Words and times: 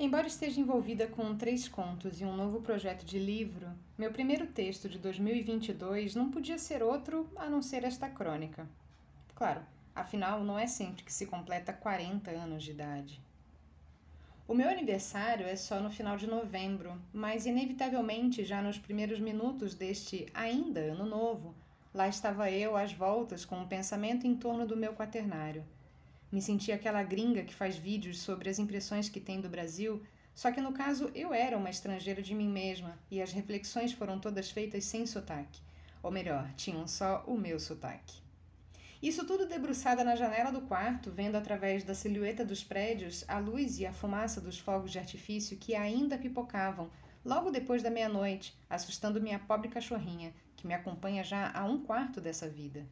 Embora 0.00 0.28
esteja 0.28 0.60
envolvida 0.60 1.08
com 1.08 1.36
três 1.36 1.66
contos 1.66 2.20
e 2.20 2.24
um 2.24 2.36
novo 2.36 2.60
projeto 2.60 3.04
de 3.04 3.18
livro, 3.18 3.66
meu 3.98 4.12
primeiro 4.12 4.46
texto 4.46 4.88
de 4.88 4.96
2022 4.96 6.14
não 6.14 6.30
podia 6.30 6.56
ser 6.56 6.84
outro 6.84 7.28
a 7.34 7.50
não 7.50 7.60
ser 7.60 7.82
esta 7.82 8.08
crônica. 8.08 8.68
Claro, 9.34 9.60
afinal, 9.92 10.44
não 10.44 10.56
é 10.56 10.68
sempre 10.68 11.02
que 11.02 11.12
se 11.12 11.26
completa 11.26 11.72
40 11.72 12.30
anos 12.30 12.62
de 12.62 12.70
idade. 12.70 13.20
O 14.46 14.54
meu 14.54 14.68
aniversário 14.68 15.44
é 15.44 15.56
só 15.56 15.80
no 15.80 15.90
final 15.90 16.16
de 16.16 16.28
novembro, 16.28 16.96
mas 17.12 17.44
inevitavelmente 17.44 18.44
já 18.44 18.62
nos 18.62 18.78
primeiros 18.78 19.18
minutos 19.18 19.74
deste 19.74 20.28
ainda 20.32 20.78
ano 20.78 21.06
novo, 21.06 21.56
lá 21.92 22.06
estava 22.06 22.48
eu 22.52 22.76
às 22.76 22.92
voltas 22.92 23.44
com 23.44 23.58
um 23.58 23.66
pensamento 23.66 24.28
em 24.28 24.36
torno 24.36 24.64
do 24.64 24.76
meu 24.76 24.94
quaternário 24.94 25.64
me 26.30 26.42
senti 26.42 26.70
aquela 26.70 27.02
gringa 27.02 27.42
que 27.42 27.54
faz 27.54 27.76
vídeos 27.76 28.20
sobre 28.20 28.50
as 28.50 28.58
impressões 28.58 29.08
que 29.08 29.20
tem 29.20 29.40
do 29.40 29.48
Brasil, 29.48 30.02
só 30.34 30.52
que 30.52 30.60
no 30.60 30.72
caso 30.72 31.10
eu 31.14 31.32
era 31.32 31.56
uma 31.56 31.70
estrangeira 31.70 32.22
de 32.22 32.34
mim 32.34 32.48
mesma 32.48 32.98
e 33.10 33.20
as 33.20 33.32
reflexões 33.32 33.92
foram 33.92 34.18
todas 34.18 34.50
feitas 34.50 34.84
sem 34.84 35.06
sotaque. 35.06 35.60
Ou 36.02 36.10
melhor, 36.10 36.52
tinham 36.54 36.86
só 36.86 37.24
o 37.26 37.36
meu 37.36 37.58
sotaque. 37.58 38.22
Isso 39.02 39.24
tudo 39.24 39.46
debruçada 39.46 40.02
na 40.02 40.16
janela 40.16 40.50
do 40.50 40.62
quarto, 40.62 41.10
vendo 41.10 41.36
através 41.36 41.84
da 41.84 41.94
silhueta 41.94 42.44
dos 42.44 42.64
prédios 42.64 43.24
a 43.28 43.38
luz 43.38 43.78
e 43.78 43.86
a 43.86 43.92
fumaça 43.92 44.40
dos 44.40 44.58
fogos 44.58 44.90
de 44.90 44.98
artifício 44.98 45.56
que 45.56 45.74
ainda 45.74 46.18
pipocavam 46.18 46.90
logo 47.24 47.50
depois 47.50 47.82
da 47.82 47.90
meia-noite, 47.90 48.56
assustando 48.68 49.20
minha 49.20 49.38
pobre 49.38 49.68
cachorrinha, 49.68 50.32
que 50.56 50.66
me 50.66 50.74
acompanha 50.74 51.22
já 51.22 51.50
há 51.52 51.64
um 51.64 51.82
quarto 51.84 52.20
dessa 52.20 52.48
vida. 52.48 52.86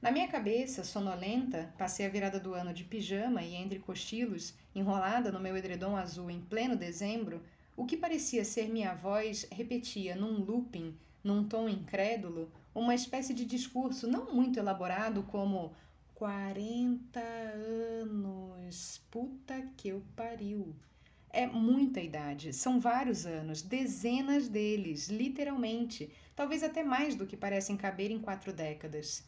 Na 0.00 0.12
minha 0.12 0.28
cabeça, 0.28 0.84
sonolenta, 0.84 1.74
passei 1.76 2.06
a 2.06 2.08
virada 2.08 2.38
do 2.38 2.54
ano 2.54 2.72
de 2.72 2.84
pijama 2.84 3.42
e 3.42 3.56
entre 3.56 3.80
cochilos, 3.80 4.54
enrolada 4.72 5.32
no 5.32 5.40
meu 5.40 5.56
edredom 5.56 5.96
azul 5.96 6.30
em 6.30 6.40
pleno 6.40 6.76
dezembro, 6.76 7.42
o 7.76 7.84
que 7.84 7.96
parecia 7.96 8.44
ser 8.44 8.68
minha 8.68 8.94
voz 8.94 9.44
repetia 9.50 10.14
num 10.14 10.38
looping, 10.38 10.96
num 11.24 11.42
tom 11.48 11.68
incrédulo, 11.68 12.48
uma 12.72 12.94
espécie 12.94 13.34
de 13.34 13.44
discurso 13.44 14.06
não 14.06 14.32
muito 14.32 14.60
elaborado 14.60 15.24
como 15.24 15.74
40 16.14 17.18
anos, 18.00 19.02
puta 19.10 19.60
que 19.76 19.88
eu 19.88 20.00
pariu. 20.14 20.76
É 21.28 21.44
muita 21.44 22.00
idade, 22.00 22.52
são 22.52 22.78
vários 22.78 23.26
anos, 23.26 23.62
dezenas 23.62 24.48
deles, 24.48 25.08
literalmente, 25.08 26.08
talvez 26.36 26.62
até 26.62 26.84
mais 26.84 27.16
do 27.16 27.26
que 27.26 27.36
parecem 27.36 27.76
caber 27.76 28.12
em 28.12 28.20
quatro 28.20 28.52
décadas. 28.52 29.27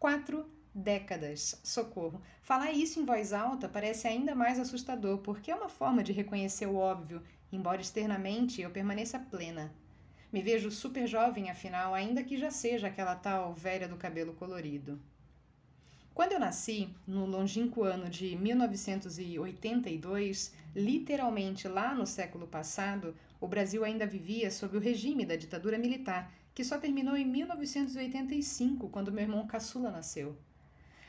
Quatro 0.00 0.44
décadas. 0.74 1.60
Socorro. 1.62 2.20
Falar 2.40 2.72
isso 2.72 2.98
em 2.98 3.04
voz 3.04 3.34
alta 3.34 3.68
parece 3.68 4.08
ainda 4.08 4.34
mais 4.34 4.58
assustador, 4.58 5.18
porque 5.18 5.50
é 5.50 5.54
uma 5.54 5.68
forma 5.68 6.02
de 6.02 6.10
reconhecer 6.10 6.64
o 6.64 6.76
óbvio, 6.76 7.22
embora 7.52 7.82
externamente 7.82 8.62
eu 8.62 8.70
permaneça 8.70 9.18
plena. 9.18 9.70
Me 10.32 10.40
vejo 10.40 10.70
super 10.70 11.06
jovem, 11.06 11.50
afinal, 11.50 11.92
ainda 11.92 12.24
que 12.24 12.38
já 12.38 12.50
seja 12.50 12.86
aquela 12.86 13.14
tal 13.14 13.52
velha 13.52 13.86
do 13.86 13.98
cabelo 13.98 14.32
colorido. 14.32 14.98
Quando 16.14 16.32
eu 16.32 16.40
nasci, 16.40 16.88
no 17.06 17.26
longínquo 17.26 17.84
ano 17.84 18.08
de 18.08 18.34
1982, 18.36 20.54
literalmente 20.74 21.68
lá 21.68 21.94
no 21.94 22.06
século 22.06 22.46
passado, 22.46 23.14
o 23.38 23.46
Brasil 23.46 23.84
ainda 23.84 24.06
vivia 24.06 24.50
sob 24.50 24.78
o 24.78 24.80
regime 24.80 25.26
da 25.26 25.36
ditadura 25.36 25.76
militar 25.76 26.32
que 26.60 26.64
só 26.64 26.76
terminou 26.76 27.16
em 27.16 27.24
1985, 27.24 28.90
quando 28.90 29.10
meu 29.10 29.22
irmão 29.22 29.46
caçula 29.46 29.90
nasceu. 29.90 30.36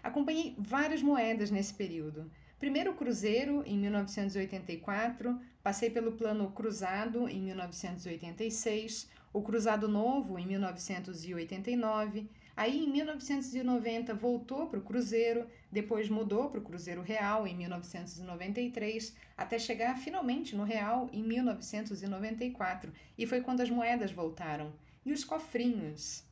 Acompanhei 0.00 0.54
várias 0.56 1.02
moedas 1.02 1.50
nesse 1.50 1.74
período. 1.74 2.30
Primeiro 2.60 2.92
o 2.92 2.94
Cruzeiro, 2.94 3.64
em 3.66 3.76
1984, 3.76 5.40
passei 5.60 5.90
pelo 5.90 6.12
Plano 6.12 6.52
Cruzado, 6.52 7.28
em 7.28 7.42
1986, 7.42 9.10
o 9.32 9.42
Cruzado 9.42 9.88
Novo, 9.88 10.38
em 10.38 10.46
1989. 10.46 12.28
Aí, 12.56 12.84
em 12.84 12.88
1990, 12.88 14.14
voltou 14.14 14.68
para 14.68 14.78
o 14.78 14.82
Cruzeiro, 14.84 15.48
depois 15.72 16.08
mudou 16.08 16.48
para 16.48 16.60
o 16.60 16.62
Cruzeiro 16.62 17.02
Real, 17.02 17.44
em 17.44 17.56
1993, 17.56 19.16
até 19.36 19.58
chegar 19.58 19.98
finalmente 19.98 20.54
no 20.54 20.62
Real, 20.62 21.10
em 21.12 21.24
1994. 21.24 22.92
E 23.18 23.26
foi 23.26 23.40
quando 23.40 23.62
as 23.62 23.70
moedas 23.70 24.12
voltaram 24.12 24.72
e 25.04 25.12
os 25.12 25.24
cofrinhos. 25.24 26.24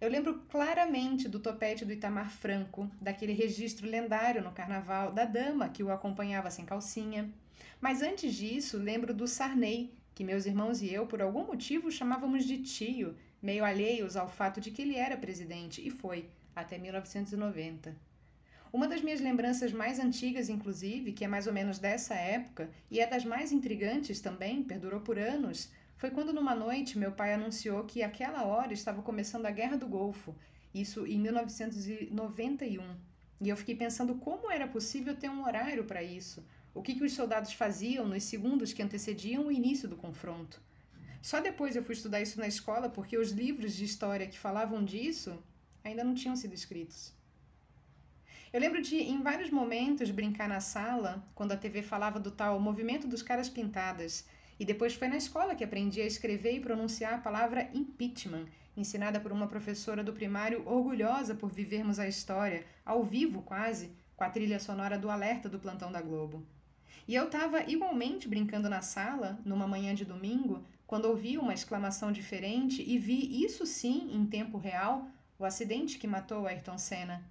Eu 0.00 0.10
lembro 0.10 0.40
claramente 0.48 1.28
do 1.28 1.40
topete 1.40 1.84
do 1.84 1.92
Itamar 1.92 2.30
Franco, 2.30 2.90
daquele 3.00 3.32
registro 3.32 3.88
lendário 3.88 4.42
no 4.42 4.52
carnaval 4.52 5.10
da 5.10 5.24
dama 5.24 5.70
que 5.70 5.82
o 5.82 5.90
acompanhava 5.90 6.50
sem 6.50 6.66
calcinha. 6.66 7.32
Mas 7.80 8.02
antes 8.02 8.34
disso, 8.34 8.76
lembro 8.76 9.14
do 9.14 9.26
Sarney, 9.26 9.94
que 10.14 10.22
meus 10.22 10.46
irmãos 10.46 10.82
e 10.82 10.92
eu, 10.92 11.06
por 11.06 11.22
algum 11.22 11.46
motivo, 11.46 11.90
chamávamos 11.90 12.44
de 12.44 12.62
tio, 12.62 13.16
meio 13.40 13.64
alheios 13.64 14.16
ao 14.16 14.28
fato 14.28 14.60
de 14.60 14.70
que 14.70 14.82
ele 14.82 14.96
era 14.96 15.16
presidente, 15.16 15.86
e 15.86 15.90
foi, 15.90 16.28
até 16.54 16.78
1990. 16.78 17.94
Uma 18.72 18.88
das 18.88 19.00
minhas 19.00 19.20
lembranças 19.20 19.72
mais 19.72 19.98
antigas, 19.98 20.48
inclusive, 20.48 21.12
que 21.12 21.24
é 21.24 21.28
mais 21.28 21.46
ou 21.46 21.52
menos 21.52 21.78
dessa 21.78 22.14
época, 22.14 22.70
e 22.90 23.00
é 23.00 23.06
das 23.06 23.24
mais 23.24 23.52
intrigantes 23.52 24.20
também, 24.20 24.62
perdurou 24.62 25.00
por 25.00 25.18
anos, 25.18 25.70
foi 25.96 26.10
quando 26.10 26.32
numa 26.32 26.54
noite 26.54 26.98
meu 26.98 27.10
pai 27.10 27.32
anunciou 27.32 27.84
que 27.84 28.02
aquela 28.02 28.44
hora 28.44 28.72
estava 28.72 29.00
começando 29.02 29.46
a 29.46 29.50
Guerra 29.50 29.76
do 29.78 29.88
Golfo, 29.88 30.34
isso 30.74 31.06
em 31.06 31.18
1991. 31.18 32.82
E 33.40 33.48
eu 33.48 33.56
fiquei 33.56 33.74
pensando 33.74 34.14
como 34.16 34.50
era 34.50 34.68
possível 34.68 35.16
ter 35.16 35.30
um 35.30 35.44
horário 35.44 35.84
para 35.84 36.02
isso. 36.02 36.44
O 36.74 36.82
que, 36.82 36.94
que 36.94 37.04
os 37.04 37.14
soldados 37.14 37.54
faziam 37.54 38.06
nos 38.06 38.24
segundos 38.24 38.74
que 38.74 38.82
antecediam 38.82 39.46
o 39.46 39.52
início 39.52 39.88
do 39.88 39.96
confronto. 39.96 40.60
Só 41.22 41.40
depois 41.40 41.74
eu 41.74 41.82
fui 41.82 41.94
estudar 41.94 42.20
isso 42.20 42.38
na 42.38 42.46
escola 42.46 42.90
porque 42.90 43.16
os 43.16 43.30
livros 43.30 43.74
de 43.74 43.84
história 43.84 44.26
que 44.26 44.38
falavam 44.38 44.84
disso 44.84 45.42
ainda 45.82 46.04
não 46.04 46.14
tinham 46.14 46.36
sido 46.36 46.54
escritos. 46.54 47.14
Eu 48.52 48.60
lembro 48.60 48.82
de, 48.82 48.96
em 48.96 49.22
vários 49.22 49.50
momentos, 49.50 50.10
brincar 50.10 50.48
na 50.48 50.60
sala, 50.60 51.26
quando 51.34 51.52
a 51.52 51.56
TV 51.56 51.82
falava 51.82 52.20
do 52.20 52.30
tal 52.30 52.60
movimento 52.60 53.08
dos 53.08 53.22
caras 53.22 53.48
pintadas, 53.48 54.26
e 54.58 54.64
depois 54.64 54.94
foi 54.94 55.08
na 55.08 55.16
escola 55.16 55.54
que 55.54 55.64
aprendi 55.64 56.00
a 56.00 56.06
escrever 56.06 56.54
e 56.54 56.60
pronunciar 56.60 57.14
a 57.14 57.18
palavra 57.18 57.68
impeachment, 57.74 58.46
ensinada 58.76 59.20
por 59.20 59.32
uma 59.32 59.46
professora 59.46 60.02
do 60.02 60.12
primário 60.12 60.62
orgulhosa 60.66 61.34
por 61.34 61.50
vivermos 61.50 61.98
a 61.98 62.08
história, 62.08 62.64
ao 62.84 63.02
vivo 63.02 63.42
quase, 63.42 63.90
com 64.16 64.24
a 64.24 64.30
trilha 64.30 64.58
sonora 64.58 64.98
do 64.98 65.10
alerta 65.10 65.48
do 65.48 65.58
plantão 65.58 65.92
da 65.92 66.00
Globo. 66.00 66.46
E 67.08 67.14
eu 67.14 67.26
estava 67.26 67.62
igualmente 67.70 68.28
brincando 68.28 68.68
na 68.68 68.82
sala, 68.82 69.38
numa 69.44 69.68
manhã 69.68 69.94
de 69.94 70.04
domingo, 70.04 70.64
quando 70.86 71.06
ouvi 71.06 71.38
uma 71.38 71.54
exclamação 71.54 72.10
diferente 72.10 72.82
e 72.82 72.98
vi, 72.98 73.44
isso 73.44 73.66
sim, 73.66 74.10
em 74.12 74.26
tempo 74.26 74.58
real, 74.58 75.06
o 75.38 75.44
acidente 75.44 75.98
que 75.98 76.06
matou 76.06 76.46
Ayrton 76.46 76.78
Senna. 76.78 77.22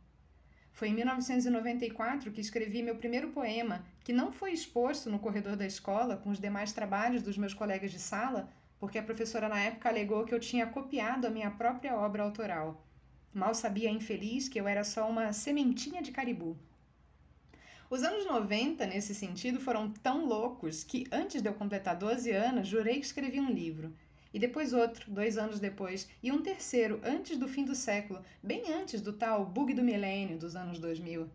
Foi 0.76 0.90
em 0.90 0.94
1994 0.94 2.34
que 2.34 2.42
escrevi 2.42 2.84
meu 2.84 2.98
primeiro 2.98 3.30
poema, 3.30 3.86
que 4.04 4.12
não 4.12 4.34
foi 4.34 4.52
exposto 4.52 5.10
no 5.10 5.18
corredor 5.18 5.56
da 5.56 5.66
escola 5.66 6.18
com 6.18 6.30
os 6.30 6.38
demais 6.38 6.74
trabalhos 6.74 7.24
dos 7.24 7.38
meus 7.38 7.54
colegas 7.54 7.92
de 7.92 7.98
sala, 7.98 8.50
porque 8.78 8.98
a 8.98 9.04
professora 9.04 9.48
na 9.48 9.58
época 9.58 9.88
alegou 9.88 10.26
que 10.26 10.36
eu 10.36 10.40
tinha 10.40 10.68
copiado 10.68 11.26
a 11.26 11.30
minha 11.30 11.50
própria 11.50 11.96
obra 11.96 12.24
autoral. 12.24 12.86
Mal 13.34 13.56
sabia 13.56 13.90
infeliz 13.90 14.50
que 14.50 14.60
eu 14.60 14.68
era 14.68 14.84
só 14.84 15.10
uma 15.10 15.32
sementinha 15.32 16.02
de 16.02 16.12
caribu. 16.12 16.58
Os 17.90 18.04
anos 18.04 18.26
90, 18.26 18.86
nesse 18.86 19.16
sentido, 19.16 19.62
foram 19.62 19.90
tão 19.90 20.26
loucos 20.26 20.84
que, 20.84 21.08
antes 21.10 21.42
de 21.42 21.48
eu 21.48 21.54
completar 21.54 21.96
12 21.96 22.30
anos, 22.32 22.68
jurei 22.68 22.96
que 22.96 23.06
escrevi 23.06 23.40
um 23.40 23.50
livro 23.50 23.96
e 24.36 24.40
depois 24.40 24.74
outro, 24.74 25.10
dois 25.10 25.38
anos 25.38 25.62
depois, 25.62 26.10
e 26.22 26.30
um 26.30 26.42
terceiro 26.42 27.00
antes 27.06 27.38
do 27.38 27.48
fim 27.48 27.64
do 27.64 27.74
século, 27.74 28.22
bem 28.44 28.74
antes 28.74 29.00
do 29.00 29.14
tal 29.14 29.46
bug 29.46 29.74
do 29.74 29.82
milênio 29.82 30.38
dos 30.38 30.58
anos 30.58 30.78
2000. 30.78 31.30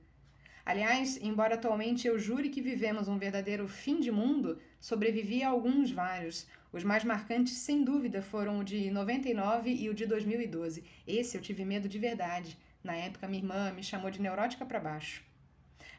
Aliás, 0.66 1.18
embora 1.22 1.54
atualmente 1.54 2.06
eu 2.06 2.18
jure 2.18 2.50
que 2.50 2.60
vivemos 2.60 3.08
um 3.08 3.16
verdadeiro 3.16 3.66
fim 3.66 4.00
de 4.00 4.12
mundo, 4.12 4.58
sobrevivi 4.78 5.42
a 5.42 5.48
alguns 5.48 5.90
vários. 5.90 6.46
Os 6.70 6.84
mais 6.84 7.02
marcantes, 7.02 7.54
sem 7.54 7.82
dúvida, 7.82 8.20
foram 8.20 8.58
o 8.58 8.64
de 8.64 8.90
99 8.90 9.72
e 9.72 9.88
o 9.88 9.94
de 9.94 10.04
2012. 10.04 10.84
Esse 11.06 11.38
eu 11.38 11.40
tive 11.40 11.64
medo 11.64 11.88
de 11.88 11.98
verdade. 11.98 12.58
Na 12.84 12.94
época, 12.94 13.26
minha 13.26 13.42
irmã 13.42 13.72
me 13.72 13.82
chamou 13.82 14.10
de 14.10 14.20
neurótica 14.20 14.66
para 14.66 14.78
baixo. 14.78 15.29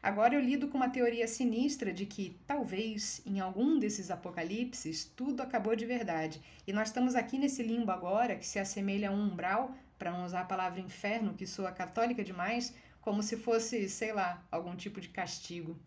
Agora 0.02 0.34
eu 0.34 0.40
lido 0.40 0.66
com 0.66 0.76
uma 0.76 0.90
teoria 0.90 1.28
sinistra 1.28 1.92
de 1.92 2.04
que, 2.06 2.36
talvez, 2.44 3.22
em 3.24 3.38
algum 3.38 3.78
desses 3.78 4.10
apocalipses, 4.10 5.04
tudo 5.04 5.40
acabou 5.40 5.76
de 5.76 5.86
verdade. 5.86 6.42
E 6.66 6.72
nós 6.72 6.88
estamos 6.88 7.14
aqui 7.14 7.38
nesse 7.38 7.62
limbo 7.62 7.92
agora, 7.92 8.34
que 8.34 8.44
se 8.44 8.58
assemelha 8.58 9.10
a 9.10 9.12
um 9.12 9.28
umbral, 9.28 9.72
para 9.96 10.10
não 10.10 10.24
usar 10.24 10.40
a 10.40 10.44
palavra 10.44 10.80
inferno, 10.80 11.34
que 11.34 11.46
soa 11.46 11.70
católica 11.70 12.24
demais, 12.24 12.74
como 13.00 13.22
se 13.22 13.36
fosse, 13.36 13.88
sei 13.88 14.12
lá, 14.12 14.44
algum 14.50 14.74
tipo 14.74 15.00
de 15.00 15.08
castigo. 15.08 15.78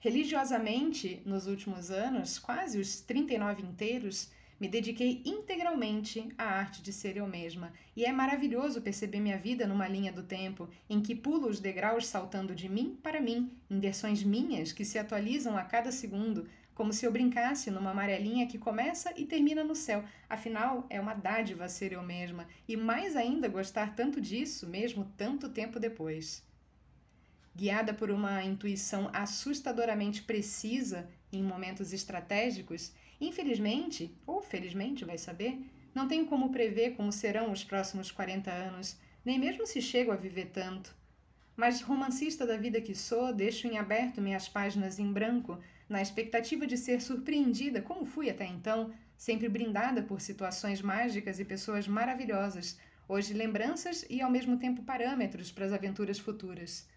Religiosamente, 0.00 1.22
nos 1.24 1.46
últimos 1.46 1.92
anos, 1.92 2.40
quase 2.40 2.80
os 2.80 3.00
39 3.00 3.62
inteiros, 3.62 4.28
Me 4.64 4.70
dediquei 4.70 5.20
integralmente 5.26 6.26
à 6.38 6.44
arte 6.44 6.80
de 6.80 6.90
ser 6.90 7.18
eu 7.18 7.26
mesma, 7.26 7.70
e 7.94 8.06
é 8.06 8.10
maravilhoso 8.10 8.80
perceber 8.80 9.20
minha 9.20 9.36
vida 9.36 9.66
numa 9.66 9.86
linha 9.86 10.10
do 10.10 10.22
tempo 10.22 10.70
em 10.88 11.02
que 11.02 11.14
pulo 11.14 11.48
os 11.48 11.60
degraus 11.60 12.06
saltando 12.06 12.54
de 12.54 12.66
mim 12.66 12.98
para 13.02 13.20
mim, 13.20 13.52
em 13.68 13.78
versões 13.78 14.22
minhas 14.24 14.72
que 14.72 14.82
se 14.82 14.98
atualizam 14.98 15.58
a 15.58 15.64
cada 15.64 15.92
segundo, 15.92 16.48
como 16.74 16.94
se 16.94 17.04
eu 17.04 17.12
brincasse 17.12 17.70
numa 17.70 17.90
amarelinha 17.90 18.46
que 18.46 18.56
começa 18.56 19.12
e 19.18 19.26
termina 19.26 19.62
no 19.62 19.74
céu. 19.74 20.02
Afinal, 20.30 20.86
é 20.88 20.98
uma 20.98 21.12
dádiva 21.12 21.68
ser 21.68 21.92
eu 21.92 22.02
mesma, 22.02 22.48
e 22.66 22.74
mais 22.74 23.16
ainda 23.16 23.48
gostar 23.48 23.94
tanto 23.94 24.18
disso, 24.18 24.66
mesmo 24.66 25.12
tanto 25.14 25.50
tempo 25.50 25.78
depois. 25.78 26.42
Guiada 27.54 27.92
por 27.92 28.10
uma 28.10 28.42
intuição 28.42 29.10
assustadoramente 29.12 30.22
precisa 30.22 31.06
em 31.30 31.42
momentos 31.42 31.92
estratégicos, 31.92 32.94
Infelizmente, 33.20 34.14
ou 34.26 34.42
felizmente, 34.42 35.04
vai 35.04 35.16
saber, 35.16 35.58
não 35.94 36.08
tenho 36.08 36.26
como 36.26 36.50
prever 36.50 36.96
como 36.96 37.12
serão 37.12 37.52
os 37.52 37.62
próximos 37.62 38.10
40 38.10 38.50
anos, 38.50 38.98
nem 39.24 39.38
mesmo 39.38 39.66
se 39.66 39.80
chego 39.80 40.10
a 40.10 40.16
viver 40.16 40.46
tanto. 40.46 40.94
Mas, 41.56 41.80
romancista 41.80 42.44
da 42.44 42.56
vida 42.56 42.80
que 42.80 42.94
sou, 42.94 43.32
deixo 43.32 43.68
em 43.68 43.78
aberto 43.78 44.20
minhas 44.20 44.48
páginas 44.48 44.98
em 44.98 45.12
branco, 45.12 45.60
na 45.88 46.02
expectativa 46.02 46.66
de 46.66 46.76
ser 46.76 47.00
surpreendida, 47.00 47.80
como 47.80 48.04
fui 48.04 48.28
até 48.28 48.44
então, 48.44 48.92
sempre 49.16 49.48
brindada 49.48 50.02
por 50.02 50.20
situações 50.20 50.82
mágicas 50.82 51.38
e 51.38 51.44
pessoas 51.44 51.86
maravilhosas, 51.86 52.78
hoje 53.08 53.32
lembranças 53.32 54.04
e 54.10 54.20
ao 54.20 54.30
mesmo 54.30 54.56
tempo 54.58 54.82
parâmetros 54.82 55.52
para 55.52 55.66
as 55.66 55.72
aventuras 55.72 56.18
futuras. 56.18 56.88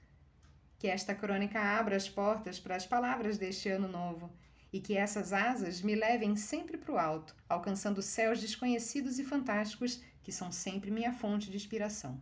Que 0.80 0.88
esta 0.88 1.14
crônica 1.14 1.60
abra 1.60 1.96
as 1.96 2.10
portas 2.10 2.60
para 2.60 2.76
as 2.76 2.88
palavras 2.88 3.38
deste 3.38 3.70
ano 3.70 3.88
novo 3.88 4.32
e 4.72 4.80
que 4.80 4.98
essas 4.98 5.34
asas 5.34 5.82
me 5.82 5.96
levem 5.96 6.36
sempre 6.36 6.78
para 6.78 6.94
o 6.94 6.98
alto, 6.98 7.36
alcançando 7.48 8.02
céus 8.02 8.40
desconhecidos 8.40 9.20
e 9.20 9.24
fantásticos 9.24 10.02
que 10.22 10.32
são 10.32 10.52
sempre 10.52 10.92
minha 10.92 11.14
fonte 11.14 11.50
de 11.50 11.56
inspiração. 11.56 12.20